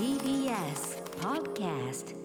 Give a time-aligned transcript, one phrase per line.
[0.00, 2.16] TBS Podcast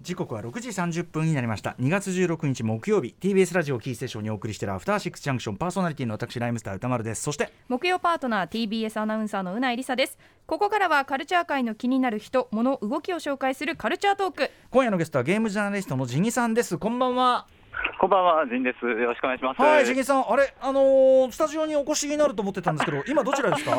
[0.00, 1.76] 時刻は6時30分になりました。
[1.78, 7.22] 2月16日木曜日 TBS ラジオキーステーションにお送りしているアフターシックスジャンクションパーソナリティの私ライムスター歌丸です。
[7.22, 10.16] そして木曜パートナー TBS アナウンサーのうないりさです。
[10.46, 14.50] ここからはカルチャー界の気になる人物動きを紹介するカルチャートーク。
[14.70, 16.78] 今夜のゲストはゲームジャーナリストのジギさんです。
[16.78, 17.46] こんばんは。
[18.00, 18.86] こんばんは、ジンです。
[18.86, 19.60] よろしくお願いします。
[19.60, 20.24] はいジギさん。
[20.30, 23.76] あれあのースタジオにお越しになると思ってたんですけど今どちらですか？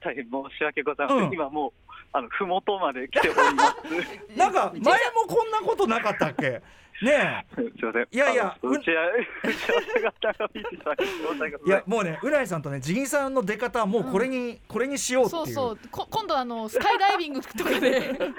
[0.00, 1.26] 大変申し訳ございません。
[1.26, 1.72] うん今もう、
[2.12, 3.76] あの、ふもとまで来ております。
[4.36, 6.62] なんか前もこんなことなかったっけ？
[7.02, 8.08] ねすみません。
[8.10, 9.06] いやいや打ち合わ
[9.44, 15.78] 打ち合わせが長引いいやもうね浦井さんとねジギさんの出方はもうこれに、これにしようっていそううそう。
[15.90, 18.18] こ今度あのスカイダイビングとかで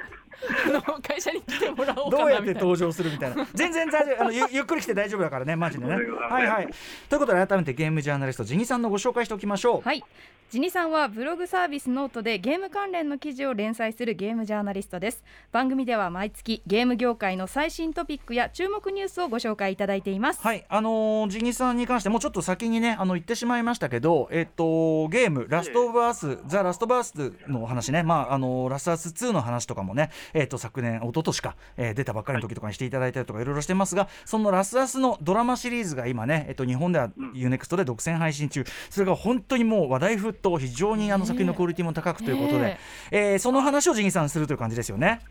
[0.67, 3.47] あの会社に来てもらおうかどうやって登場するみたいな。
[3.53, 4.21] 全然大丈夫。
[4.21, 5.93] あのゆゆっくり来て大丈夫だからねマジでね。
[5.93, 5.99] は
[6.43, 6.67] いはい。
[7.09, 9.81] ということで改めてゲームジャーナリストジニさんのご紹介しておきましょう。
[9.81, 10.03] はい。
[10.49, 15.21] ジニさんはブログサービスノートでゲーム関連の記事を連載するゲームジャーナリストです。
[15.51, 20.41] 番組では毎月ゲーム業界の最新トピックや注目ニュースをご紹介いただいています。
[20.41, 42.79] はい、あのージニさんに関してもうちょっと先にねあの言ってしまいましたけど、えっとゲーム Last of Us、The Last of Us の話ね、まああのーラストアス2の話とかもね、えっと昨年一昨年か、えー出たばっかりの時とかにしていただいたりとかいろいろしてますが、そのラストアスのドラマシリーズが今ね、えっと日本では U-NEXT で独占配信中、それが本当にもう話題沸騰、非常にあの作品のクオリティも高くということで、ね
[43.11, 43.35] え。
[43.35, 45.21] ーその話をジギさんするという感じですよね。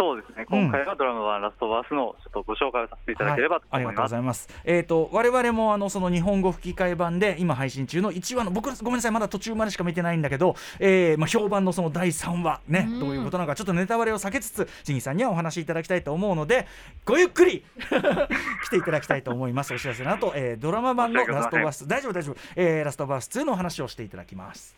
[0.00, 0.46] そうですね。
[0.50, 4.48] うん今回はドラマ版ラストバースのちょっとご紹介をさせていただければとはい、ありがとうご思います。
[4.48, 4.62] ざいます。
[4.64, 16.66] えっ、と我々もあのその日本語吹き替え版で今配信中の1話の僕ごめんなさいまだ途中までしか見てないんだけど、えーまあ評判のその第3話ね、うんどういうことなのかちょっとネタバレを避けつつジギさんにはお話しいただきたいと思うので
[17.04, 17.62] ごゆっくり
[18.64, 19.74] 来ていただきたいと思います。
[19.74, 24.74] お知らせの後、えードラマ版のラストバース大丈夫大丈夫、えーラストバース2のお話をしていただきます。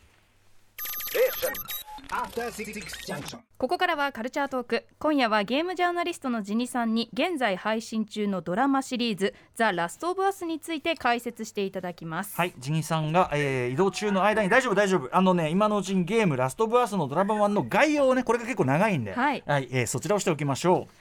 [3.59, 4.87] ここからはカルチャートーク。
[4.99, 15.09] 今夜はゲームジャーナリストのジニさんに現在配信中のドラマシリーズ「ザ・ラスト・オブ・アス」について解説していただきます、はい、ジギさんが、えー移動中の間に大丈夫大丈夫。
[15.17, 19.43] あのね今のうちにゲームラストブアースのドラマ版の概要をねこれが結構長いんで、はい。
[19.47, 20.95] えーそちらをしておきましょう。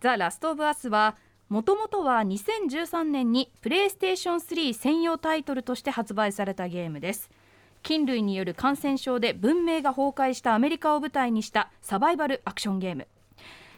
[0.00, 1.16] ザ・ラスト・オブ・アスは
[1.48, 7.30] もともとは2013年にプレイステーション3専用タイトルとして発売されたゲームです
[7.82, 13.08] 菌類による感染症で文明が崩壊したアメリカを舞台にしたサバイバルアクションゲーム。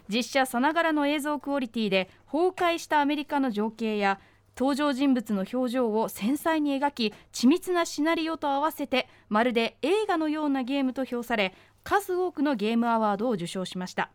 [0.07, 4.19] 実写さながらの映像クオリティで崩壊したアメリカの情景や
[4.57, 14.11] 登場人物の表情を繊細に描き緻密なシナリオと合わせてまるで映画のようなゲームと評され数多くのゲームアワードを受賞しました。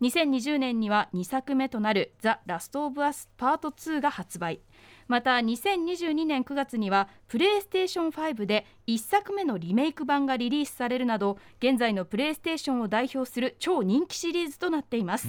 [0.00, 4.60] 2020年には2作目となる「ザ・ラスト・オブ・アス・パート2」が発売。
[5.08, 15.28] また2022年9月にはプレイステーション5で1作目のリメイク版がリリースされるなど現在のプレイステーションを代表する超人気シリーズとなっています、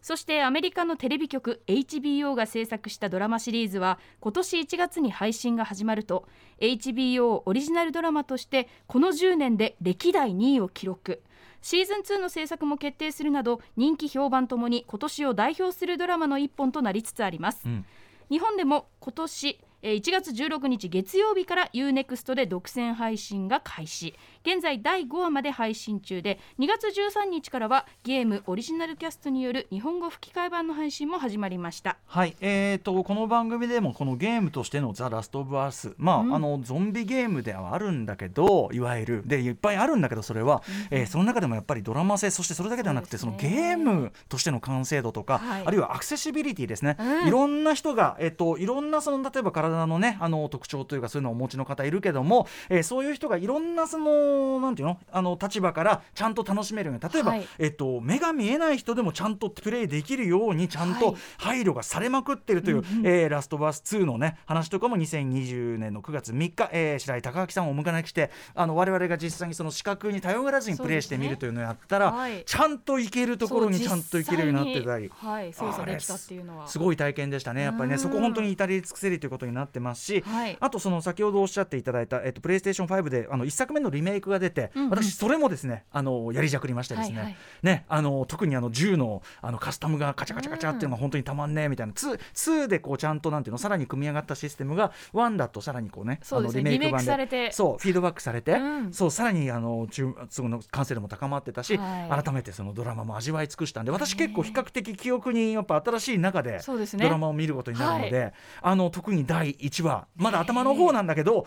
[0.00, 6.26] そしてアメリカのテレビ局 HBO が制作したドラマシリーズは今年1月に配信が始まると
[6.60, 11.22] HBO オリジナルドラマとしてこの10年で歴代2位を記録。
[11.60, 17.84] シーズン2の制作も決定するなど人気評判ともに今年を代表するドラマの一本となりつつあります、ん
[18.30, 24.14] 日本でも今年えー1月16日月曜日から UNEXT で独占配信が開始。
[24.42, 31.98] 現在第5話まで配信中で2月13日からはゲームオリジナルキャストによる日本語吹き替え版の配信も始まりました。
[32.06, 39.22] はい、えー、とこの番組でもこのゲームとしての「ザ・ラスト・オブ・アース」まあ、あのゾンビゲームではあるんだけどいわゆる。
[39.26, 43.32] でいっぱいあるんだけどそれは、えーその中でもやっぱりドラマ性そしてそれだけではなくてそ,、ね。
[43.32, 45.62] のゲームとしての完成度とか、はい。
[45.66, 47.28] あるいはアクセシビリティですね、うん。
[47.28, 57.46] いろんな人が、えー、といろんなその例えば体のねあの特徴というかそういうのをお持ちの方いるけども、えーそういう人がいろんなそのなんていうのあの立場からちゃんと楽しめるように例えば、はい。
[57.58, 61.16] えっと、目が見えない人でもちゃんとプレイできるようにちゃんとはい。
[61.38, 72.42] 配慮がされまくってるという、えーラストバース2のね話とかも2020年の9月3日、えー白井貴明さんをお迎えにしてあの我々が実際にその視覚に頼らずにプレイしてみるというのをやったら、はい。
[72.44, 75.10] ちゃんといけるところにちゃんといけるようになってたり。
[75.14, 76.68] はい操作できたっていうのは。
[76.68, 78.00] すごい体験でしたね、やっぱりね、うん。
[78.00, 80.56] そこ本当に至り尽くせりということになってますし、はい。
[80.60, 84.90] あとその先ほどおっしゃっていただいた、えっと、プレイステーション5であの1作目のリメイクが出て、うんうん。
[84.90, 87.36] 私、それもですねあのやりじゃくりましてですね,、はいはい。
[87.62, 97.52] ねあの特にあの銃のあのカスタムがカチャカチャカチャっていうのが本当にたまんねえみたいな、2, 2でこうちゃんとなんていうのさらに組み上がったシステムが1だとさらにこうねそうねあのリメイク版リメイクされて。
[97.52, 98.92] そうフィードバックされて、うん。
[98.92, 102.22] そうさらにあの中その完成度も高まってたし、はい。
[102.22, 108.32] 改めてそのドラマも味わい尽くしたんで私結構比較的記憶にやっぱ新しい中でドラマを見ることになるので、
[108.62, 110.06] あの特に第1話。
[110.16, 111.46] まだ頭の方なんだけど、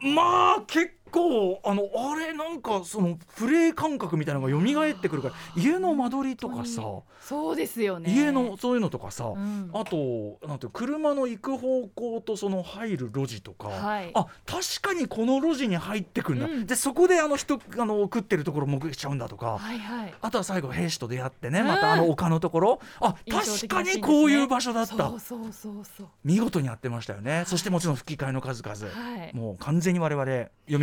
[0.00, 6.82] まあ結構構あのあれなんかそのプレイ感覚みたいなのが蘇ってくるから家の間取りとかさ
[7.20, 8.12] そうですよね。
[8.12, 9.70] 家のそういうのとかさ、うん。
[9.72, 14.10] あとなんていう車の行く方向とその入る路地とか、はい。
[14.14, 16.66] あ確かにこの路地に入ってくんだ、うん。
[16.66, 20.14] でそこであの人あの食ってるところ目撃しちゃうんだとか、はいはい。
[20.20, 21.66] あとは最後兵士と出会ってねうん。
[21.66, 24.96] またあの丘のところ、あ印象確かにこういう場所だった。
[24.96, 26.08] そうそうそうそう。
[26.24, 27.44] 見事にやってましたよね。
[27.46, 29.36] そしてもちろん吹き替えの数々、はい。
[29.36, 30.24] もう完全に我々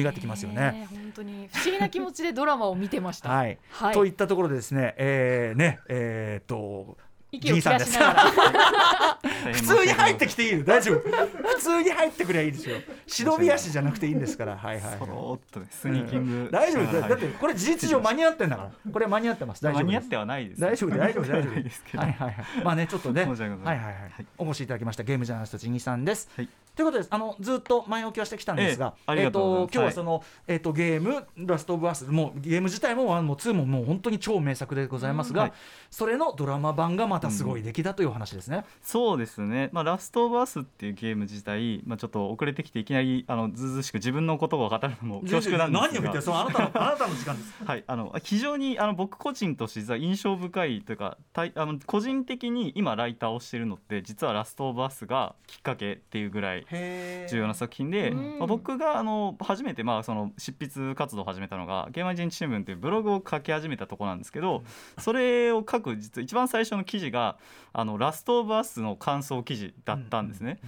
[0.03, 0.87] 蘇ってきますよね。
[0.89, 1.49] 本当に。
[1.51, 3.29] 不思議な気持ちでドラマを見てました。
[3.29, 3.93] はい、はい。
[3.93, 6.97] といったところでですね、えー、ねえー、っと
[7.31, 9.17] 息を切らしながら。
[9.53, 10.99] 普通に入ってきていいよ大丈夫？
[10.99, 12.77] 普通に入ってくりゃいいですよ。
[13.05, 14.55] 忍び足じゃなくていいんですから。
[14.57, 14.99] はいはい、はい。
[14.99, 16.49] そろっとねスニーキング。
[16.51, 17.09] 大丈夫だはい。
[17.09, 18.91] だってこれ事実上間に合ってんだから。
[18.91, 19.63] これ間に合ってます。
[19.63, 20.61] 大丈夫間に合ってはないです。
[20.61, 22.07] 大丈夫大丈夫大丈ないですけ夫ど。
[22.07, 22.45] はいはいはい。
[22.63, 23.25] まあねちょっとね。
[23.25, 23.65] 申し訳ござません。
[23.65, 24.11] はいいはいはい。
[24.11, 24.25] はい。
[24.37, 26.29] お越しいただきましたゲームジャーナリストちぎさんです。
[26.35, 27.07] はいということです。
[27.09, 35.51] あのずっと前置きはしてきたんですがええありがと今日はそのえっとゲームラストオブアスもうゲーム自体もワンもツーももう本当に超名作でございますが
[35.89, 38.63] それのドラマ版がまたすごい出来だというお話ですね。
[38.83, 45.87] そうですね、まあ、ラストオブアスっていうゲーム自体、まあ、ちょっと遅れてきていきなりあのずうずうしく自分の言葉を語るのも恐縮なんですが。
[45.87, 46.21] 何を言ってる？
[46.21, 47.63] そのあなたの あなたの時間です。
[47.65, 58.39] はい、あの非常にあの僕個人として実は印象深いというかたいあの個人的に今ライターをしてるのって実はラストオブアスがきっかけっていうぐらい重要な作品で、うん。
[58.39, 64.63] まあ、僕があの初めてまあその執筆活動を始めたのがゲーマー日日新聞っていうブログを書き始めたところなんですけど
[64.99, 67.37] それを書く実は一番最初の記事が
[67.73, 70.59] あのラストオブアスの感想記事だったんですね。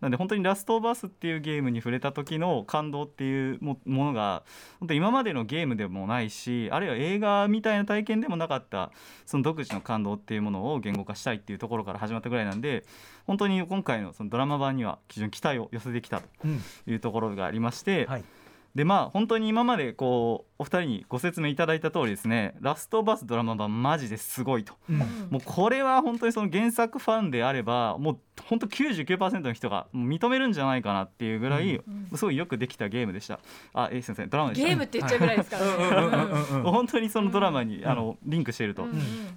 [0.00, 4.42] なんで本当に「ラストオブアス」っていうゲームに触れた時の感動っていうものが
[4.78, 8.92] 本当今までのゲームでもないしあるいは映画みたいな体験でもなかった
[9.26, 12.84] その独自の感動っていうものを言語化したいっていうところから始まったぐらいなんで
[13.26, 16.26] 本当に今回のそのドラマ版には非常に期待を寄せてきたと
[16.86, 18.24] いうところがありまして、はい。
[18.78, 24.74] でまあ本当に今までこうお二人にご説明いただいた通りですね「ラストバスドラマ版マジですごいと。
[24.88, 24.98] うん
[25.30, 31.80] もうこれは本当にその原作ファンであればもう本当99%の人が認めるんじゃないかなっていうぐらい、
[32.14, 33.40] すごいよくできたゲームでした。
[33.74, 34.68] あ、えーすみません、ドラマでした。
[34.68, 38.86] ゲームって言っちゃうぐらいですからね 本当にそのドラマに、あのリンクしていると。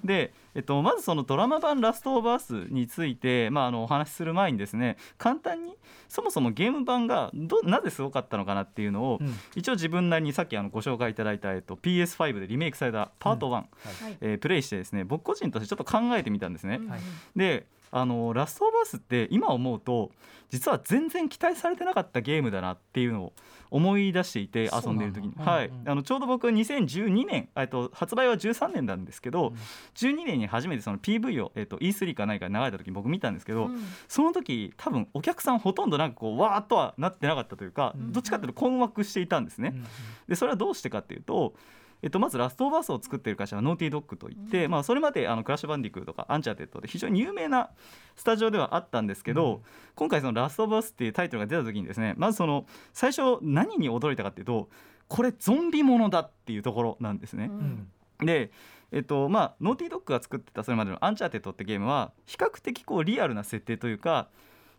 [0.04, 5.76] うんうんで、えっと、まずそのドラマ版「ラストオブアス」について、まあ、あのお話しする前にですね簡単に
[6.08, 9.34] そもそもゲーム版がどなぜすごかったのかなっていうのを、うん。
[9.56, 14.18] 一応自分なりにさっきあのご紹介いただいた、えっと、PS5 でリメイクされたパート1、はい。
[14.22, 16.80] えープレイしてですね僕個人としてちょっと考えてみたんですね。
[16.82, 16.90] うん。
[16.90, 17.00] はい。
[17.36, 20.12] であのラストオブアスって今思うと
[20.50, 23.34] 実は全然期待されてなかったゲームだなっていうのを
[23.72, 25.90] 思い出していて遊んでる時に、うんはいうん。
[25.90, 29.56] あのちょうど僕2012年えっと発売は13年なんですけど、うん。
[29.96, 33.82] 12年に初めてその PV を、えっと E3 か何かで流れた時に僕見たんですけど、うん。
[34.10, 39.72] その時多分お客さんほとんどなんかこうわーっとはなってなかったというか、うんどっちかというと困惑していたんですね。
[39.74, 39.86] うん。
[40.28, 41.54] でそれはどうしてかっていうと、
[42.04, 47.70] えっと、まずラストオブアスを作っている会社はノーティードッグといって、まあ、それまであのクラッシュバンディクーとかアンチャーテッドで非常に有名な
[48.16, 49.62] スタジオではあったんですけど、うん。
[49.96, 54.70] 今回そのラストオブアスっていうタイトルが出た時にですねまずその最初何に驚いたかっていうと
[55.08, 57.52] これゾンビものだっていうところなんですね。
[57.52, 57.88] うん。
[58.26, 58.52] で
[58.92, 64.28] えっとまあ、ノーティードッグが作ってたそれまでの「アンチャーテッド」ってゲームは比較的こうリアルな設定というか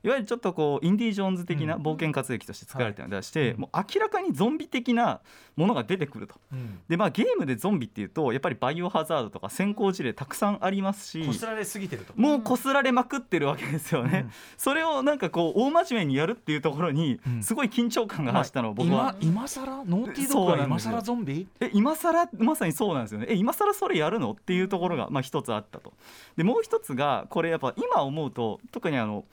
[0.05, 1.83] いわゆるちょっとこうインディ・ジョーンズ的なうん。
[1.83, 3.57] 冒険活劇として作られてるのでして、はい。
[3.57, 5.21] もう明らかにゾンビ的な
[5.57, 6.35] ものが出てくると。
[6.53, 6.81] うん。
[6.89, 12.13] でまあ、ゲームでゾンビっていうとやっぱりバイオハザードとか先行事例たくさんありますしこすられすぎてると。
[12.17, 14.33] もうこすられまくってるわけですよね、うん。
[14.57, 17.43] それをなんかこう大真面目にやるっていうところにうん。
[17.43, 21.47] すごい緊張感が走ったのを僕は、今今さらノーティードッグは今さらゾンビ？
[21.61, 23.27] え今更まさにそうなんですよね。
[23.29, 24.33] え今更それやるの？
[24.33, 25.93] っていうところがまあ一つあったと。
[26.37, 29.25] でもう一つがこれやっぱ今思うと特にあの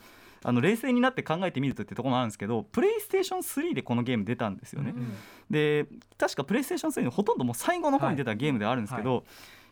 [0.43, 5.13] あの冷静になって考えてみるとってところもあるんですけどプレイステーション3でこのゲーム出たんですよね、うん
[5.50, 5.88] で
[6.19, 9.24] 確かプレイステーション3のほとんどもう最後の方に出たゲームではあるんですけど、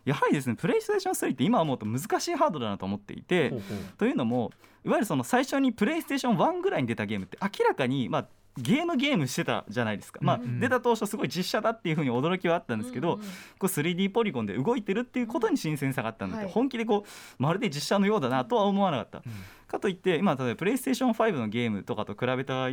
[0.05, 3.53] やはりですねプレイステーション3って今思うと難しいハードだなと思っていて、
[3.99, 4.51] というのも
[4.83, 13.27] いわゆるその最初にプレイステーション1ぐらいに出たゲームって明らかにまあゲームゲームしてたじゃないですか、まあうん出た当初すごい実写だっていうふうに驚きはあったんですけど、うんうん
[13.59, 16.51] こう 3D ポリゴンで動いてるっていうことに新鮮さがあったので、はい。
[16.51, 19.17] 本気でこうまるで実写のようだなとは思わなかった。
[19.19, 19.33] うん。
[19.67, 22.69] かといって今例えばプレイステーション5のゲームとかと比べた場合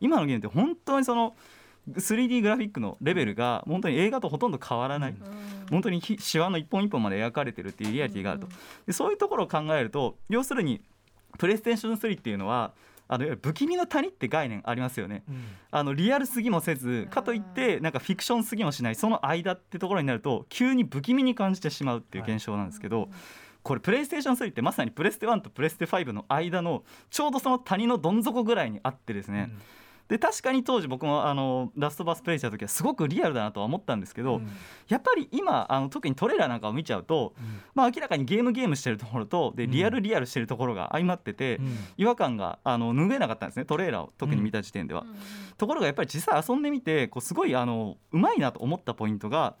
[0.00, 1.36] 今のゲームって本当にその
[1.96, 5.14] 3D グラフィックのレベルが本当に映画とほとんど変わらない、
[5.70, 8.48] 本当にひシワの一本一本まで描かれてるっていうリアリティがあると、
[8.86, 10.82] でそういうところを考えると要するに
[11.38, 12.72] プレイステーション3っていうのは
[13.08, 15.24] あの不気味の谷って概念ありますよね。
[15.28, 15.44] うん。
[15.70, 18.94] あのリアルすぎもせずかといってなんかフィクションすぎもしない。
[18.94, 23.08] その間ってところになると急に不気味に感じてしまうっていう現象なんですけど、
[23.62, 29.50] これプレイステーション3ってまさにプレステ1とプレステ5の間のちょうどその谷のどん底ぐらいにあってですね、
[30.08, 34.40] で確かに当時僕もあのラストバースプレイした時はすごくリアルだなとは思ったんですけど、
[34.88, 37.34] やっぱり今あの特にトレーラーなんかを見ちゃうと、
[37.74, 41.60] まあ、明らかにゲームゲームしてるところとでリアルリアルしてるところが相まってて、
[41.98, 45.04] 違和感があの拭えなかったんですねトレーラーを特に見た時点では。
[45.58, 49.56] ところがやっぱり実際遊んでみてこうすごいあのうまいなと思ったポイントが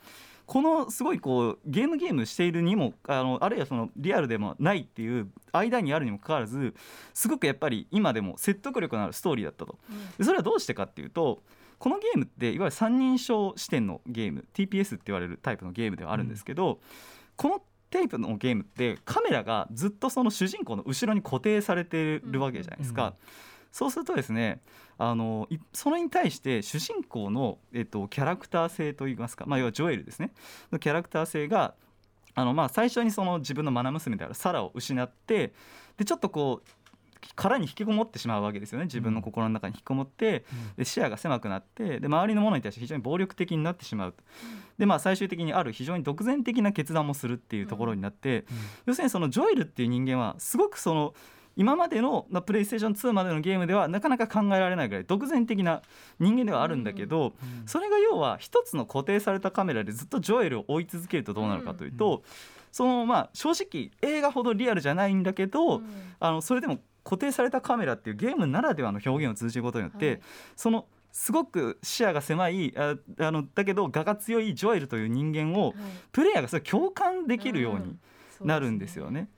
[0.48, 6.74] このすごいこうゲームゲームしているにもあのあるいはそのリアルでもないっていう間にあるにもかかわらず
[7.12, 9.78] すごくやっぱり今でも説得力のあるストーリーだったと。
[10.16, 11.42] でそれはどうしてかっていうと
[11.78, 16.80] このゲームっていわゆる三人称視点のゲーム TPS って言われるタイプのゲームではあるんですけど、
[17.36, 23.14] このタイプのゲームってカメラがずっとその主人公の後ろに固定されてるわけじゃないですか。
[23.72, 24.60] そうするとですね
[24.98, 30.32] あのいそれに対して主人公の、えっと、キャラクター性といいますか、まあ、要はジョエルですね。
[30.72, 31.74] のキャラクター性が
[32.34, 35.52] あの、まあ、最初にその自分の愛娘であるサラを失って
[35.96, 36.68] でちょっとこう
[37.34, 38.86] 殻に引きこもってしまうわけですよね。
[38.86, 40.44] 自分の心の中に引きこもって、
[40.76, 44.14] で視野が狭くなってで周りのものに対して非常に暴力的になってしまう
[44.78, 48.44] で、まあ、最終的にある非常に独善的な決断もするっていうところになって、
[48.86, 51.14] 要するにそのジョエルっていう人間はすごくその
[51.58, 55.82] 今までのまあプレイステーション2までのゲームではなかなか考えられないぐらい独善的な
[56.20, 57.34] 人間ではあるんだけど、
[57.66, 62.22] それが要は一つの固定されたカメラでずっとジョエルを追い続けるとどうなるかというと、
[62.70, 65.82] そのまあ正直映画ほどリアルじゃないんだけど、
[66.20, 70.20] あのそれでも固定されたカメラっていうゲームならではの表現を通じることによって、はい。
[70.54, 75.74] そのすごく視野が狭いああのだけど我が強いジョエルという人間を
[76.12, 77.96] プレイヤーがそれ共感できるように
[78.42, 79.28] なるんですよね。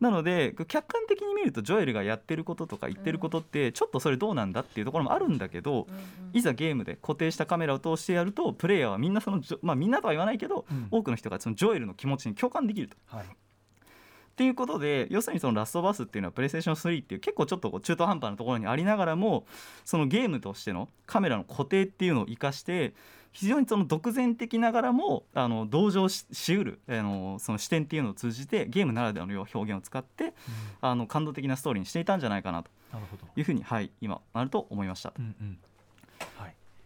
[0.00, 5.86] なので客観的に見るとジョエルがやってることとか言ってることってちょっとそれどうなんだっていうところもあるんだけど、
[6.32, 10.88] いざゲームで固定したカメラを通してやるとプレイヤーはみんなそのまあみんなとは言わないけど、うん。
[10.90, 12.96] 多くの人がそのジョエルの気持ちに共感できると。
[13.06, 13.26] はい
[14.40, 19.44] っていうことで要するにそのラストバースっていうのはプレイステーション3っていう結構ちょっと中途半端なところにありながらも
[19.84, 22.94] そのゲームとしてのカメラの固定っていうのを生かして
[23.32, 30.32] 非常にその独善的ながらもあの同情ししうるあのその視点っていうのを通じてゲームならではの表現を使って
[30.80, 32.70] あの感動的なストーリーにしていたんじゃないかなと
[33.36, 35.12] いうふうにはい今なると思いました。
[35.18, 35.48] うんうん。
[35.48, 35.69] はい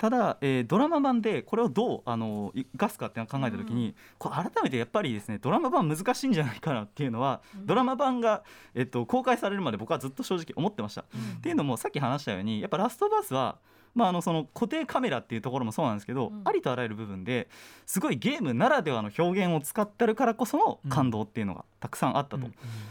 [0.04, 8.42] ただ、えードラマ版でこれをどうあの生かすかって考えた時に、これ改めてやっぱりですねドラマ版難しいんじゃないかなっていうのは、ドラマ版が、
[8.74, 11.00] えっと、公開されるまで僕はずっと正直思ってました。
[11.00, 11.04] っ
[11.40, 13.56] ていうのもさっき話したようにやっぱラストバースは
[13.94, 16.42] まあ、あのその固定カメラっていうところもそうなんですけど、うん。
[16.44, 17.48] ありとあらゆる部分で
[17.86, 22.46] すごいゲームならではの表現を使ってるからこその感動っていうのがたくさんあったと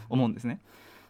[0.08, 0.54] 思うんですね。
[0.54, 0.62] で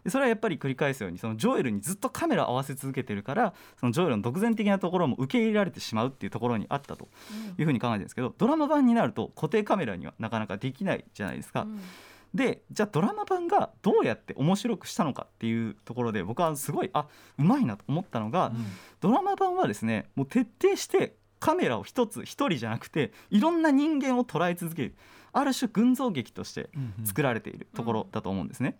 [0.07, 7.07] それはやっぱり繰り返すようにそのジョエルにずっとカメラを合わせ続けてるからそのジョエルの独善的なところも受け入れられてしまうっていうところにあったと
[7.57, 11.67] いうふうに考えてるんですけどドラマ版になると固定カメラにはなかなかできないじゃないですか。
[12.33, 17.07] でじゃあドラマ版がどうやって面白くしたのかっていうところで僕はすごいあ
[17.37, 18.51] うまいなと思ったのが、
[18.99, 24.95] ドラマ版はですねもう徹底してカメラを一つ一人じゃなくていろんな人間を捉え続ける
[25.31, 26.69] ある種群像劇として
[27.03, 28.77] 作られているところだと思うんですね。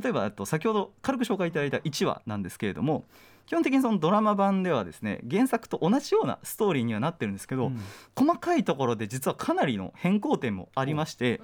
[0.00, 3.04] 例えばえっと先ほど軽く紹介いただいた1話なんですけれども
[3.46, 7.70] 基本的にそのドラマ版ではですね原作と同じようなストーリーにはなってるんですけど、
[8.16, 11.40] 細かいところで実はかなりの変更点もありまして、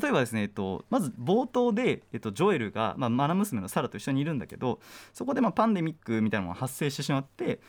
[0.00, 4.80] 例えばですね、えっと、まず冒頭で、えっと、ジョエルが、まあ、マナ娘のサラと一緒にいるんだけど
[5.14, 7.60] そこでまあパンデミックみたいなのが発生してしまって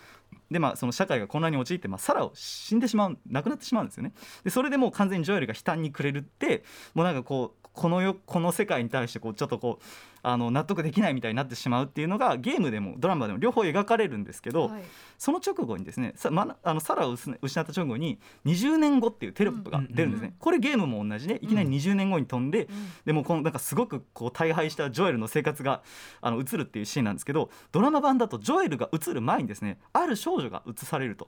[0.52, 4.14] で、まあ、その社会が混乱に陥って、まあ、サラを死んでしまう亡くなってしまうんですよね。
[4.44, 6.64] でそれでもう完全にジョエルが悲嘆にくれるって
[6.94, 9.86] もうなんかこうこの世この世界に対してこうちょっとこう
[10.22, 14.84] あの納得できないみたいになってしまうっていうのがゲームでもドラマでも両方描かれるんですけど、はい。
[15.18, 22.70] その直後にですねさ、ま、あのサラを失失った直後に20年後っていうテロップが出るんですね、うんこれゲームも同じでいきなり20年後に飛んで、
[23.06, 25.82] でもこのなんかすごくこう大敗したジョエルの生活が
[26.22, 31.26] あの映るっていうシーンなんですけどドラマ版だとジョエルが映る前にですねある少女が映されると。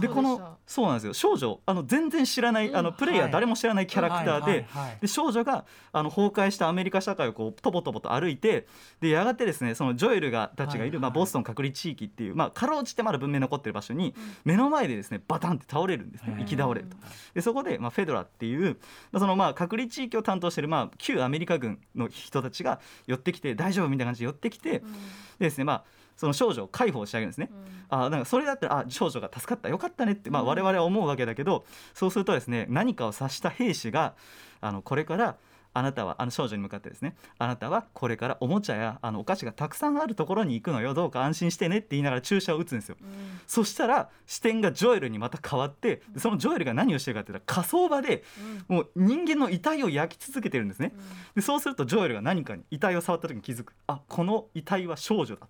[0.00, 1.12] でこのそうなんですよ。
[1.12, 4.66] 少女あの全然知らない、あのプレイヤー誰も知らないキャラクターで,、
[5.00, 8.66] で少女があの崩壊したアメリカ社会をこうとぼとぼと歩いて
[9.00, 16.96] でやがてですねそのジョエルがたちがいる、まあ、ボストン隔離地域っていう、まあ、かろうじてまだ文明残ってる場所に目の前でですねバタンって倒れるんですね行き倒れると。
[17.34, 18.76] でそこで、まあ、フェドラっていう
[19.12, 24.82] まあそのまあ隔離地域を担当している、まあ、旧アメリカ軍の人たちが寄ってきて大丈夫みたいな感じで寄ってきて、で
[25.38, 25.84] ですねまあ
[26.16, 27.50] その少女を解放してあげるんですね。
[27.88, 34.14] あなんかそれだったらあ少女が助かったよかったねって、まあ、我々は思うわけだけど、そうするとですね何かを察した兵士が
[34.60, 35.36] あのこれから
[35.76, 42.96] あなたはあの少女に向かってですねあなたはこれからおもちゃやあのお菓子がたくさんあるところに行くのよどうか安心してねって言いながら注射を打つんですよ、
[43.46, 48.24] そしたら視点がジョエルにまた変わってでそのジョエルが何をしてるかっていうと火葬場で
[48.68, 50.94] もう人間の遺体を焼き続けてるんですね。
[51.34, 53.74] でそうするとジョエルが何かに遺体を触った時に気づく。
[53.86, 55.46] あこの遺体は少女だ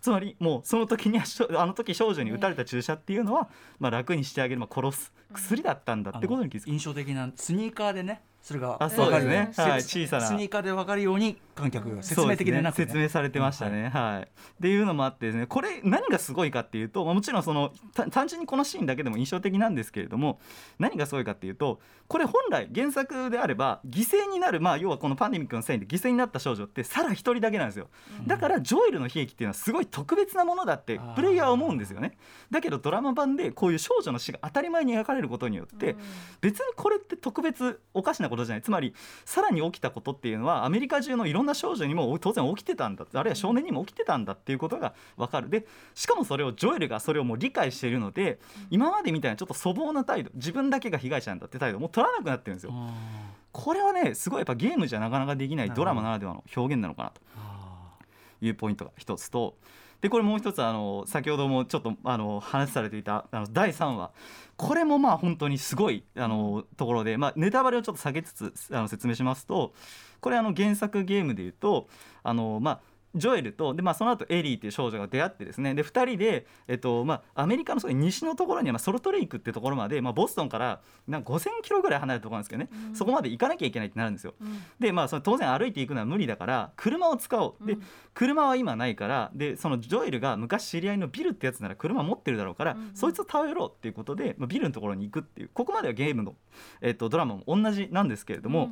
[0.00, 1.24] つまりもうその時には
[1.60, 3.48] あの時少女に打たれた注射っていうのは、
[3.78, 6.70] まあ、楽にしてあげる、まあ、殺す薬だったんだってことに気づく。
[6.70, 9.36] 印象的なスニーカーでねそれがあそうですね。
[9.38, 9.82] わかるはい。
[9.82, 10.26] 小さな。
[10.26, 12.92] スニーカーで分かるように観客が説明的でなく、そうすね。
[12.94, 14.22] 説明されてましたね、はい。
[14.22, 14.26] っ
[14.60, 20.40] ていうのもあってですねこれ何がすごいかっていうと、まあ、もちろんそのた単純にこのシーンだけでも印象的なんですけれども
[20.78, 27.88] 何がすごいかっていうとこれ本来原作であれば犠牲になるまあ要はこのパンデミックのせいで犠牲になった少女ってサラ一人だけなんですよ。
[28.26, 32.16] だからジョエルの悲劇っていうのはすごい特別なものだってプレイヤーは思うんですよね。
[32.50, 35.96] だけどドラマ版でこういう少女の死が当たり前に描かれることによって、
[36.40, 38.62] 別にこれって特別おかしなことじゃない。
[38.62, 45.48] つまりさらに起きたことっていうのはアメリカ中のいろんな少女にも当然起きてたんだあるいは少年にも起きてたんだっていうことが分かる。
[45.48, 48.38] でしかもそれをジョエルがそれをもう理解しているので
[48.70, 52.72] 今までみたいなちょっと粗暴な態度自分だけが被害者なんだって態度をもう取らなくなってるんですよ。
[53.52, 57.20] これはねすごいやっぱゲームじゃなかなかできないドラマならではの表現なのかなと
[58.40, 59.56] いうポイントが一つと
[60.00, 64.10] でこれもう一つあの先ほどもちょっとあの話されていたあの第3話。
[64.56, 69.72] これもまあ本当にすごいあのところで、まあ、ネタバレをちょっと下げつつあの説明しますと
[70.20, 71.88] これあの原作ゲームでいうと
[72.24, 72.80] あのまあ
[73.18, 75.74] ジョエルとで、まあ、その後エリーっていう少女が出会ってですね。
[75.74, 84.34] で2人で、えっとまあ、アメリカの西のところには、まあ、ソルトレイクってところまで、まあ、ボストンからなんか5000キロぐらい離れたところなんですけどね、そこまで行かなきゃいけないってなるんですよ。
[84.78, 87.76] でまあそれ当然歩いていくのは無理だから車を使おうで、
[88.14, 96.34] 車は今ないからでそのジョエルが昔知り合いのビルってやつなら車持ってるだろうから、そいつを頼ろうっていうことで、まあ、ビルのところに行くっていうここまではゲームの、
[96.80, 98.70] えっと、ドラマも同じなんですけれども、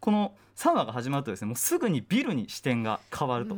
[0.00, 3.56] この3話が始まるとですねもうすぐにビルに視点が変わると。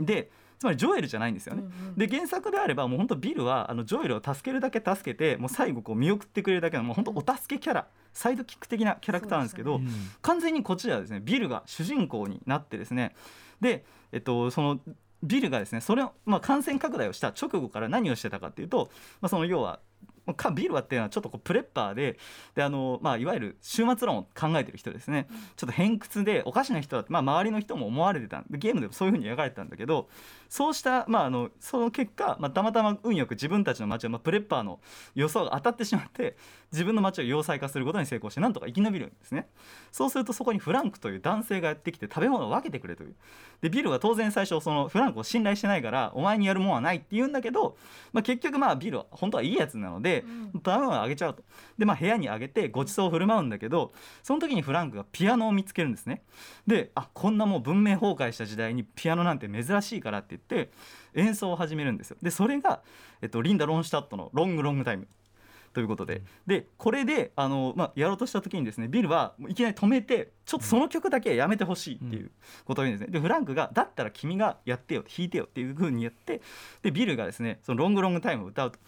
[0.00, 1.62] でつまりジョエルじゃないんですよね。
[1.96, 9.80] で原作であればもう本当ビルはあのジョエルを助けるだけ助けてもう最後こう見送ってくれるだけのもう本当お助けキャラサイドキック的なキャラクターなんですけど
[10.20, 13.14] 完全にこっちではですねビルが主人公になってですね
[13.60, 14.80] で、えっと、その
[15.22, 19.78] ビルがですねそれを、まあ、感染拡大をした直後から何をしてたかっていうと、まあ、その要は
[20.28, 22.18] まあかビルはっていうのはちょっとこうプレッパーで
[22.54, 30.08] であの、まあ、いわゆる終末論を考えてる人ですね、ちょっと偏屈でおかしな人だって、まあ、周りの人も思われてたでゲームでもそういうふうに描かれてたんだけど
[30.48, 34.80] そうした、まあ、あのその結果、まあ、たまたま運よく自分たちの街を、まあ、プレッパーの
[35.14, 36.36] 予想が当たってしまって
[36.72, 39.48] 自分の街を要塞化することに成功してなんとか生き延びるんですね。
[39.90, 43.14] そうするとそこにフランクという男性がやってきて食べ物を分けてくれという。
[43.62, 47.76] でビルは当然最初そのフランクを信頼してないからお前にやるもんはないって言うんだけど、
[48.12, 50.17] まあ、結局まあビルは本当はいいやつなので、
[50.54, 51.42] 食べ物をあげちゃうと。
[51.76, 56.22] で、まあ、部屋にあげてごちそうを振る舞うんだけどその時にフランクがピアノを見つけるんですね。
[56.66, 60.70] であこんなもう文明崩壊した時代にピアノなんて珍しいからって言って
[61.14, 62.16] 演奏を始めるんですよ。
[62.22, 62.82] でそれが、
[63.22, 65.08] えっと、リンダ・ロンシュタットの「ロングロングタイム」
[65.72, 66.22] ということで。
[66.46, 72.30] でこれであの、まあ、やろうとした時にですねビルはいきなり止めてちょっとその曲だけはやめてほしいっていう
[72.64, 73.12] ことを言うんですね。
[73.12, 76.40] でフランクが「だったら君がやってよ弾いてよ」っていう風にやって
[76.82, 78.78] でビルがですねその「ロングロングタイム」を歌うと。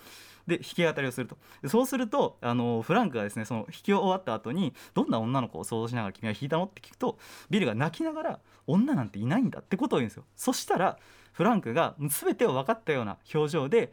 [0.46, 1.36] で弾き語りをすると。
[1.68, 6.64] そうするとあのフランクがですねその弾き終わった後にどんな女の子を想像しながら君は弾いたの？
[6.64, 7.18] って聞くと
[7.50, 10.24] ビルが泣きながら女なんていないんだってことを言うんですよ。
[10.36, 10.98] そしたら
[11.32, 13.92] フランクが全てを分かったような表情で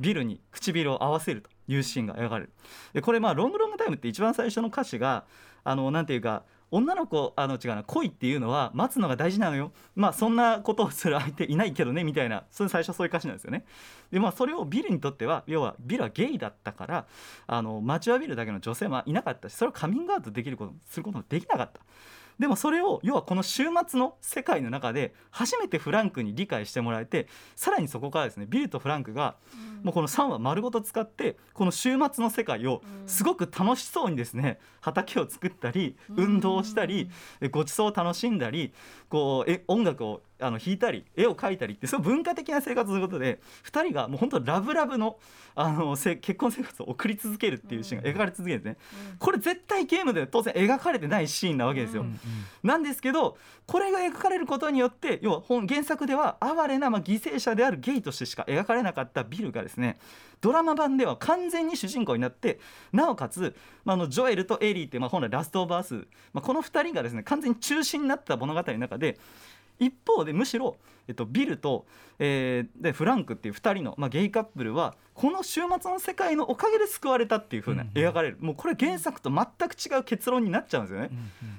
[0.00, 2.52] ビルに唇を合わせるというシーンが描かれる。
[2.92, 5.24] でこれまあ「ロングロングタイム」って一番最初の歌詞が
[5.64, 9.72] あのなんていうか女の子あの違うな恋っていうのは待つのが大事なのよ。
[9.94, 13.64] まあそんなことをする相手いないけどねみたいなそれ最初そういう歌詞なんですよね。
[14.10, 17.06] でまあそれをビルにとっては要はビルはゲイだったから
[17.46, 21.80] あの待ちわびるだけの女性はいなかったしそれをカミングアウトできることすることもできなかった。
[22.38, 29.36] でもそれを要はこの週末の世界の中で初めてフランクに理解してもらえてさらにそこからですねビルとフランクが
[29.82, 38.72] もうこの3話丸ごと使ってこの週末の世界をすごく楽しそうにですね畑を作ったり運動をしたりえごちそうを楽しんだり
[39.08, 45.18] こうえ音楽をあの弾いたり絵を描いたりってそういう文化的な生活をすることで2人がもう本当ラブラブの
[45.54, 48.76] あのせ結婚生活を送り続けるっていうシーンが描かれ続けるんですね。
[49.18, 52.06] これ絶対ゲームでは当然描かれてないシーンなわけですよ。
[52.62, 59.98] なんですけどこれが描かれることによって要は本原作では哀れなまあ犠牲者であるゲイとしてしか描かれなかったビルがですね
[60.40, 62.60] ドラマ版では完全に主人公になって
[62.92, 69.18] なおかつ、まあ、あのジョエルとエリーって、まあ、本来ラストオブアース、まあ、この2人がですね完全に中心になった物語の中で
[69.78, 71.86] 一方でむしろ、えっと、ビルと、
[72.18, 81.10] えーでフランクっていう2人の、まあ、ゲイカップルはこの週末の世界のおかげで救われたっていう風な描かれる、もうこれ原作と全く違う結論になっちゃうんですよね。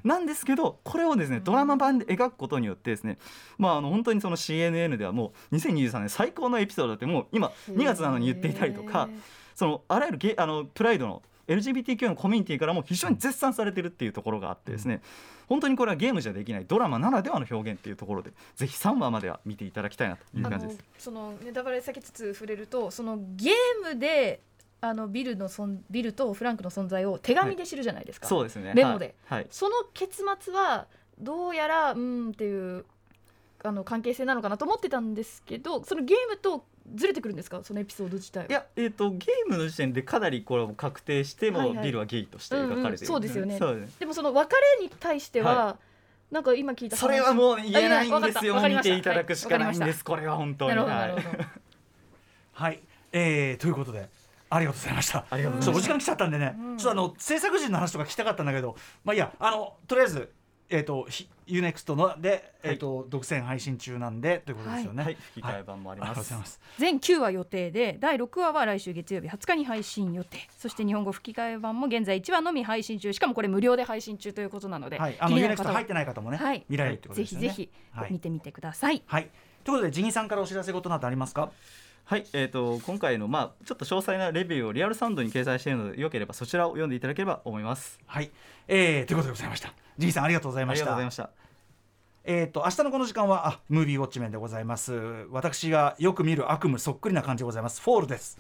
[0.04, 3.18] なんですけどこれをですねドラマ版で描くことによってですね、
[3.58, 9.10] まあ、あの本当にその CNN ではもう2023年最高のエピソードだってもう今2月なのに言っていたりとか
[9.56, 15.02] そのあらゆるゲあのプライドの LGBTQ のコミュニティからも非常に絶賛されてるっていうところがあってですね、
[15.50, 20.80] 本当にこれはゲームじゃできないドラマならではの表現っていうところでぜひ3話までは見ていただきたいなという感じです。
[21.00, 23.54] そのネタバレ避けつつ触れるとそのゲー
[23.94, 24.42] ムで
[24.82, 28.74] あのビルのそんビルとフランクの存在を手紙で知るじゃないですか、そうですね。
[28.76, 29.16] メモで。
[29.26, 29.48] はい、はい。
[29.50, 30.88] その結末は
[31.20, 32.86] どうやらうんっていう
[33.64, 36.64] あの関係性なのかなと思ってたんですけどそのゲームと
[36.96, 37.62] ずれてくるんですか？
[37.64, 38.46] そのエピソード自体は。
[38.50, 41.86] いや、えー、とゲームの時点でかなりこれを確定しても、はいはい。
[41.86, 43.58] ビルはゲイとして描かれている、うんうんそうですよね。
[43.58, 43.90] そうです。
[43.90, 45.78] ねでもその別れに対しては、は
[46.32, 47.00] なんか今聞いた話。
[47.00, 48.62] それはもう言えないんですよ。
[48.62, 50.76] 見ていただくしかないんです、これは本当に。
[50.76, 51.16] なるほどなはい
[52.54, 52.80] はい、
[53.12, 54.10] えー、ということで
[54.50, 55.26] ありがとうございました。
[55.30, 56.78] ありがとうごちょっとお時間来ちゃったんでね、うん。
[56.78, 58.76] ちょっとあの制作陣の話とか聞きたかったんだけど。
[59.04, 59.32] まあいいや。
[59.40, 60.32] あのとりあえず
[60.70, 65.04] えっ、とひ UNEXT のでえっ、と、独占配信中なんでということですよね。
[65.04, 66.30] はい、吹き替え版もありありがとうます。
[66.30, 66.60] ございます。
[66.78, 77.50] 全9話予定で第6話は来週月曜日20日に配信予定そして日本語吹き替え版も現在1話のみ配信中しかもこれ無料で配信中ということなので、はい、あの UNEXT 入ってない方もね、はい見られるってことぜですよね。
[77.50, 79.30] ひぜひはい見てみてください、はい。
[79.64, 81.52] ということでジギさんからお知らせ事などありますか？
[82.10, 88.00] はい、えー、と今回の、まあ、ちょっと詳細なレビューをリアルサウンドに掲載しているのでよければそちらを読んでいただければと思います。
[88.08, 88.32] はい。
[88.68, 89.72] えー、ということでございました。
[90.00, 90.86] ジギさんありがとうございありました。
[90.86, 91.30] がとうございました。
[92.24, 94.94] えー、と明日のこの時間はあムービーウォッチメンでございます
[95.30, 98.40] 私がよく見る悪夢そっくりな感じでございますフォールです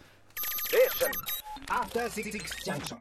[2.65, 2.99] Junction.